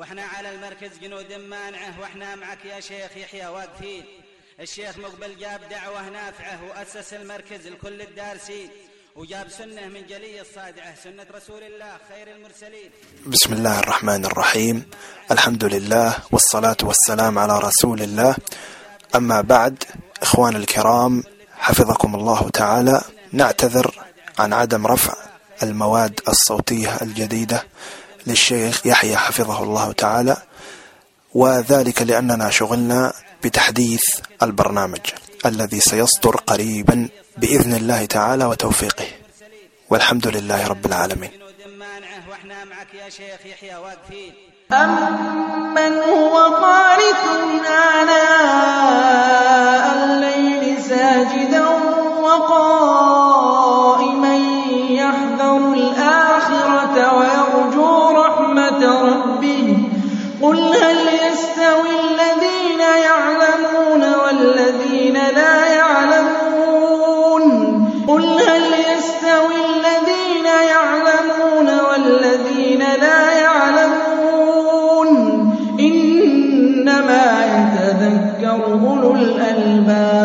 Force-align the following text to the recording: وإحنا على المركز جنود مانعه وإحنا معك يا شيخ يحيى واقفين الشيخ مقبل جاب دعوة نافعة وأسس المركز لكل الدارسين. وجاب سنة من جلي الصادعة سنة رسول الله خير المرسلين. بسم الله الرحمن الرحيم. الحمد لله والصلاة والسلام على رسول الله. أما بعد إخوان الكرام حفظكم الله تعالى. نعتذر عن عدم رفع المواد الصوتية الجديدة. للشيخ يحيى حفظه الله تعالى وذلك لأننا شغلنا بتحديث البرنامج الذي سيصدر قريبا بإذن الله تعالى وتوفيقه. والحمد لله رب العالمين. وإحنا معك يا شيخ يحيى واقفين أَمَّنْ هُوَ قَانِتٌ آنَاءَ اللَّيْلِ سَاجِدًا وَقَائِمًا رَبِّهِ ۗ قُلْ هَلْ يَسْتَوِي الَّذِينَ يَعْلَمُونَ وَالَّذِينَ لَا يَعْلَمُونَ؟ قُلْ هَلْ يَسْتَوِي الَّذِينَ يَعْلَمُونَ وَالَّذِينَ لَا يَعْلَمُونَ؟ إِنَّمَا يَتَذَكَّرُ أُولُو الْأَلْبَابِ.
وإحنا 0.00 0.22
على 0.22 0.54
المركز 0.54 0.98
جنود 1.02 1.32
مانعه 1.32 2.00
وإحنا 2.00 2.34
معك 2.34 2.64
يا 2.64 2.80
شيخ 2.80 3.16
يحيى 3.16 3.46
واقفين 3.46 4.04
الشيخ 4.60 4.98
مقبل 4.98 5.36
جاب 5.36 5.60
دعوة 5.70 6.08
نافعة 6.08 6.58
وأسس 6.68 7.14
المركز 7.14 7.66
لكل 7.66 8.02
الدارسين. 8.02 8.70
وجاب 9.16 9.48
سنة 9.50 9.86
من 9.86 10.06
جلي 10.06 10.40
الصادعة 10.40 10.94
سنة 11.04 11.26
رسول 11.34 11.62
الله 11.62 11.98
خير 12.08 12.36
المرسلين. 12.36 12.90
بسم 13.26 13.52
الله 13.52 13.78
الرحمن 13.78 14.24
الرحيم. 14.24 14.90
الحمد 15.30 15.64
لله 15.64 16.16
والصلاة 16.30 16.76
والسلام 16.82 17.38
على 17.38 17.58
رسول 17.58 18.02
الله. 18.02 18.36
أما 19.14 19.40
بعد 19.40 19.84
إخوان 20.22 20.56
الكرام 20.56 21.22
حفظكم 21.58 22.14
الله 22.14 22.50
تعالى. 22.50 23.02
نعتذر 23.32 24.04
عن 24.38 24.52
عدم 24.52 24.86
رفع 24.86 25.14
المواد 25.62 26.20
الصوتية 26.28 26.96
الجديدة. 27.02 27.64
للشيخ 28.26 28.86
يحيى 28.86 29.16
حفظه 29.16 29.62
الله 29.62 29.92
تعالى 29.92 30.36
وذلك 31.34 32.02
لأننا 32.02 32.50
شغلنا 32.50 33.12
بتحديث 33.44 34.00
البرنامج 34.42 35.00
الذي 35.46 35.80
سيصدر 35.80 36.36
قريبا 36.36 37.08
بإذن 37.36 37.74
الله 37.74 38.04
تعالى 38.04 38.44
وتوفيقه. 38.44 39.06
والحمد 39.90 40.26
لله 40.26 40.66
رب 40.66 40.86
العالمين. 40.86 41.30
وإحنا 42.30 42.64
معك 42.64 42.94
يا 42.94 43.08
شيخ 43.08 43.46
يحيى 43.46 43.76
واقفين 43.76 44.32
أَمَّنْ 44.72 45.92
هُوَ 45.98 46.36
قَانِتٌ 46.38 47.24
آنَاءَ 48.00 49.84
اللَّيْلِ 50.04 50.82
سَاجِدًا 50.82 51.68
وَقَائِمًا 52.26 52.79
رَبِّهِ 59.40 59.76
ۗ 59.76 60.44
قُلْ 60.44 60.58
هَلْ 60.58 60.98
يَسْتَوِي 61.26 61.92
الَّذِينَ 62.04 62.80
يَعْلَمُونَ 62.80 64.02
وَالَّذِينَ 64.14 65.14
لَا 65.14 65.56
يَعْلَمُونَ؟ 65.74 67.44
قُلْ 68.08 68.24
هَلْ 68.24 68.64
يَسْتَوِي 68.92 69.56
الَّذِينَ 69.70 70.46
يَعْلَمُونَ 70.74 71.68
وَالَّذِينَ 71.88 72.82
لَا 73.04 73.22
يَعْلَمُونَ؟ 73.46 75.08
إِنَّمَا 75.80 77.26
يَتَذَكَّرُ 77.54 78.60
أُولُو 78.64 79.10
الْأَلْبَابِ. 79.14 80.19